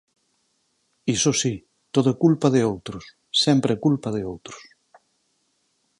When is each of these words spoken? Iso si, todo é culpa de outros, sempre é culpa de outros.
Iso 1.15 1.31
si, 1.41 1.53
todo 1.93 2.07
é 2.13 2.19
culpa 2.23 2.47
de 2.55 2.61
outros, 2.71 3.03
sempre 3.43 3.69
é 3.75 3.81
culpa 3.85 4.09
de 4.15 4.21
outros. 4.31 4.61